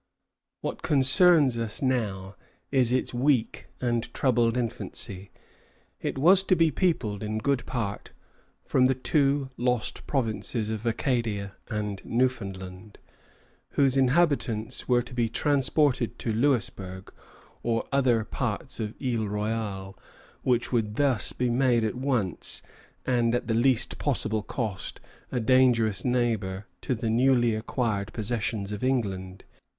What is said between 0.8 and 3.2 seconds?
concerns us now is its